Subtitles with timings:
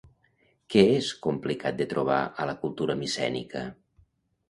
[0.75, 3.67] Què és complicat de trobar a la cultura micènica?